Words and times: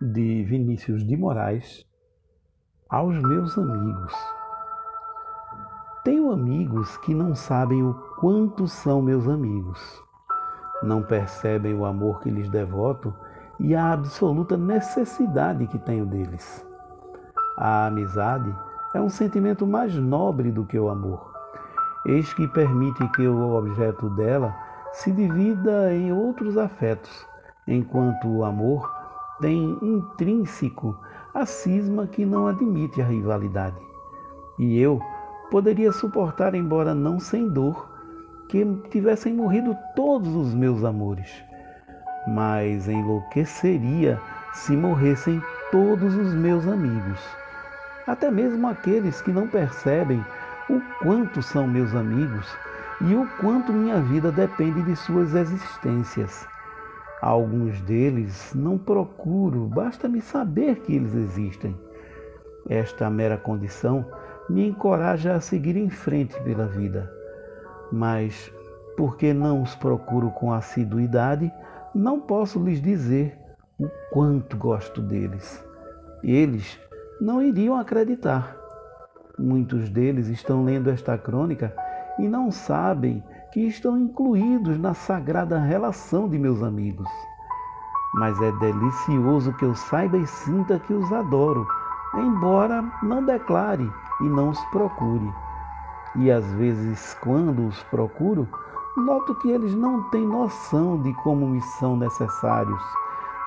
de 0.00 0.42
Vinícius 0.42 1.06
de 1.06 1.16
Moraes 1.16 1.86
aos 2.90 3.16
meus 3.22 3.56
amigos. 3.56 4.12
Tenho 6.04 6.32
amigos 6.32 6.96
que 6.98 7.14
não 7.14 7.34
sabem 7.34 7.82
o 7.82 7.94
quanto 8.18 8.66
são 8.66 9.00
meus 9.00 9.28
amigos. 9.28 10.02
Não 10.82 11.02
percebem 11.02 11.74
o 11.74 11.84
amor 11.84 12.20
que 12.20 12.30
lhes 12.30 12.50
devoto 12.50 13.14
e 13.58 13.74
a 13.74 13.92
absoluta 13.92 14.56
necessidade 14.56 15.66
que 15.68 15.78
tenho 15.78 16.04
deles. 16.04 16.66
A 17.56 17.86
amizade 17.86 18.54
é 18.94 19.00
um 19.00 19.08
sentimento 19.08 19.66
mais 19.66 19.94
nobre 19.94 20.50
do 20.50 20.66
que 20.66 20.78
o 20.78 20.88
amor. 20.90 21.32
Eis 22.04 22.34
que 22.34 22.46
permite 22.48 23.06
que 23.12 23.26
o 23.26 23.54
objeto 23.54 24.10
dela 24.10 24.54
se 24.92 25.10
divida 25.12 25.94
em 25.94 26.12
outros 26.12 26.58
afetos, 26.58 27.26
enquanto 27.66 28.28
o 28.28 28.44
amor 28.44 29.03
tem 29.44 29.78
intrínseco 29.82 30.98
a 31.34 31.44
cisma 31.44 32.06
que 32.06 32.24
não 32.24 32.46
admite 32.46 33.02
a 33.02 33.04
rivalidade. 33.04 33.76
E 34.58 34.80
eu 34.80 34.98
poderia 35.50 35.92
suportar, 35.92 36.54
embora 36.54 36.94
não 36.94 37.20
sem 37.20 37.50
dor, 37.50 37.90
que 38.48 38.64
tivessem 38.88 39.34
morrido 39.34 39.76
todos 39.94 40.34
os 40.34 40.54
meus 40.54 40.82
amores, 40.82 41.30
mas 42.26 42.88
enlouqueceria 42.88 44.18
se 44.54 44.74
morressem 44.74 45.42
todos 45.70 46.14
os 46.16 46.32
meus 46.32 46.66
amigos, 46.66 47.20
até 48.06 48.30
mesmo 48.30 48.66
aqueles 48.66 49.20
que 49.20 49.30
não 49.30 49.46
percebem 49.46 50.24
o 50.70 50.80
quanto 51.02 51.42
são 51.42 51.68
meus 51.68 51.94
amigos 51.94 52.48
e 53.02 53.14
o 53.14 53.28
quanto 53.42 53.74
minha 53.74 54.00
vida 54.00 54.32
depende 54.32 54.80
de 54.84 54.96
suas 54.96 55.34
existências. 55.34 56.53
Alguns 57.24 57.80
deles 57.80 58.52
não 58.54 58.76
procuro, 58.76 59.66
basta-me 59.66 60.20
saber 60.20 60.80
que 60.80 60.94
eles 60.94 61.14
existem. 61.14 61.74
Esta 62.68 63.08
mera 63.08 63.38
condição 63.38 64.04
me 64.46 64.68
encoraja 64.68 65.34
a 65.34 65.40
seguir 65.40 65.74
em 65.74 65.88
frente 65.88 66.38
pela 66.42 66.66
vida. 66.66 67.10
Mas, 67.90 68.52
porque 68.94 69.32
não 69.32 69.62
os 69.62 69.74
procuro 69.74 70.32
com 70.32 70.52
assiduidade, 70.52 71.50
não 71.94 72.20
posso 72.20 72.62
lhes 72.62 72.82
dizer 72.82 73.34
o 73.80 73.88
quanto 74.12 74.58
gosto 74.58 75.00
deles. 75.00 75.66
Eles 76.22 76.78
não 77.18 77.40
iriam 77.40 77.78
acreditar. 77.78 78.54
Muitos 79.38 79.88
deles 79.88 80.28
estão 80.28 80.62
lendo 80.62 80.90
esta 80.90 81.16
crônica 81.16 81.74
e 82.18 82.28
não 82.28 82.50
sabem 82.50 83.22
que 83.52 83.60
estão 83.60 83.98
incluídos 83.98 84.78
na 84.78 84.94
sagrada 84.94 85.58
relação 85.58 86.28
de 86.28 86.38
meus 86.38 86.62
amigos. 86.62 87.08
Mas 88.14 88.40
é 88.40 88.52
delicioso 88.52 89.52
que 89.54 89.64
eu 89.64 89.74
saiba 89.74 90.16
e 90.16 90.26
sinta 90.26 90.78
que 90.78 90.92
os 90.92 91.12
adoro, 91.12 91.66
embora 92.14 92.84
não 93.02 93.24
declare 93.24 93.90
e 94.20 94.24
não 94.24 94.50
os 94.50 94.60
procure. 94.66 95.32
E 96.16 96.30
às 96.30 96.44
vezes, 96.54 97.14
quando 97.20 97.66
os 97.66 97.82
procuro, 97.84 98.48
noto 98.96 99.34
que 99.36 99.50
eles 99.50 99.74
não 99.74 100.02
têm 100.10 100.26
noção 100.26 101.00
de 101.02 101.12
como 101.22 101.48
me 101.48 101.60
são 101.60 101.96
necessários, 101.96 102.82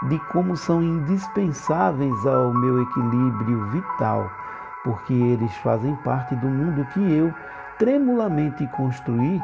de 0.09 0.19
como 0.31 0.55
são 0.57 0.83
indispensáveis 0.83 2.25
ao 2.25 2.53
meu 2.53 2.81
equilíbrio 2.81 3.65
vital, 3.67 4.29
porque 4.83 5.13
eles 5.13 5.55
fazem 5.57 5.95
parte 5.97 6.35
do 6.35 6.47
mundo 6.47 6.85
que 6.93 6.99
eu 6.99 7.33
tremulamente 7.78 8.67
construí 8.67 9.42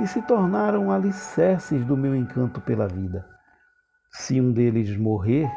e 0.00 0.06
se 0.06 0.20
tornaram 0.22 0.90
alicerces 0.90 1.84
do 1.84 1.96
meu 1.96 2.14
encanto 2.14 2.60
pela 2.60 2.86
vida. 2.86 3.26
Se 4.10 4.40
um 4.40 4.52
deles 4.52 4.96
morrer, 4.96 5.50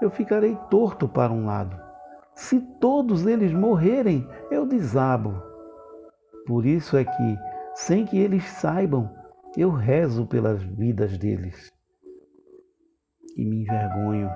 eu 0.00 0.10
ficarei 0.10 0.56
torto 0.70 1.08
para 1.08 1.32
um 1.32 1.46
lado. 1.46 1.80
Se 2.34 2.60
todos 2.60 3.26
eles 3.26 3.52
morrerem, 3.52 4.28
eu 4.50 4.66
desabo. 4.66 5.42
Por 6.46 6.66
isso 6.66 6.96
é 6.96 7.04
que, 7.04 7.38
sem 7.74 8.04
que 8.04 8.18
eles 8.18 8.44
saibam, 8.44 9.10
eu 9.56 9.70
rezo 9.70 10.26
pelas 10.26 10.62
vidas 10.62 11.16
deles. 11.16 11.72
E 13.36 13.44
me 13.44 13.62
envergonho, 13.62 14.30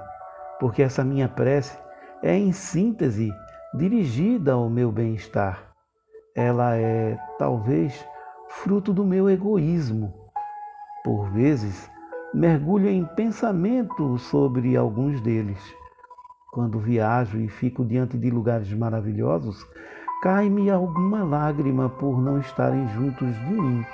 porque 0.58 0.82
essa 0.82 1.04
minha 1.04 1.28
prece 1.28 1.78
é, 2.22 2.36
em 2.36 2.52
síntese, 2.52 3.32
dirigida 3.74 4.52
ao 4.52 4.70
meu 4.70 4.90
bem-estar. 4.90 5.67
Ela 6.38 6.76
é, 6.76 7.18
talvez, 7.36 8.06
fruto 8.48 8.92
do 8.92 9.04
meu 9.04 9.28
egoísmo. 9.28 10.14
Por 11.02 11.28
vezes, 11.32 11.90
mergulho 12.32 12.88
em 12.88 13.04
pensamento 13.04 14.16
sobre 14.18 14.76
alguns 14.76 15.20
deles. 15.20 15.58
Quando 16.52 16.78
viajo 16.78 17.38
e 17.38 17.48
fico 17.48 17.84
diante 17.84 18.16
de 18.16 18.30
lugares 18.30 18.72
maravilhosos, 18.72 19.66
cai-me 20.22 20.70
alguma 20.70 21.24
lágrima 21.24 21.88
por 21.88 22.22
não 22.22 22.38
estarem 22.38 22.86
juntos 22.90 23.34
de 23.34 23.52
mim, 23.54 23.84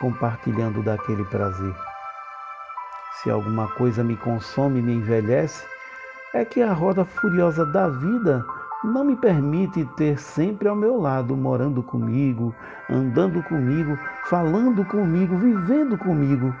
compartilhando 0.00 0.82
daquele 0.82 1.24
prazer. 1.26 1.72
Se 3.22 3.30
alguma 3.30 3.68
coisa 3.74 4.02
me 4.02 4.16
consome 4.16 4.80
e 4.80 4.82
me 4.82 4.94
envelhece, 4.94 5.64
é 6.34 6.44
que 6.44 6.62
a 6.62 6.72
roda 6.72 7.04
furiosa 7.04 7.64
da 7.64 7.88
vida 7.88 8.44
não 8.84 9.04
me 9.04 9.16
permite 9.16 9.84
ter 9.96 10.18
sempre 10.18 10.68
ao 10.68 10.74
meu 10.74 11.00
lado, 11.00 11.36
morando 11.36 11.82
comigo, 11.82 12.54
andando 12.90 13.42
comigo, 13.44 13.96
falando 14.24 14.84
comigo, 14.84 15.36
vivendo 15.36 15.96
comigo, 15.96 16.52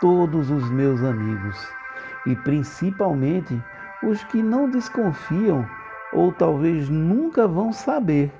todos 0.00 0.50
os 0.50 0.70
meus 0.70 1.02
amigos 1.02 1.78
e 2.26 2.36
principalmente 2.36 3.62
os 4.02 4.22
que 4.24 4.42
não 4.42 4.70
desconfiam 4.70 5.66
ou 6.12 6.32
talvez 6.32 6.88
nunca 6.88 7.46
vão 7.46 7.72
saber 7.72 8.32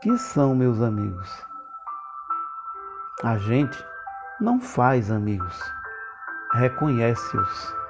que 0.00 0.16
são 0.18 0.54
meus 0.54 0.80
amigos. 0.80 1.46
A 3.24 3.36
gente 3.38 3.84
não 4.40 4.60
faz 4.60 5.10
amigos, 5.10 5.60
reconhece-os. 6.54 7.87